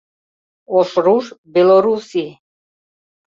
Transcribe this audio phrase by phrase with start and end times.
[0.77, 2.31] Ошруш— Белоруссий.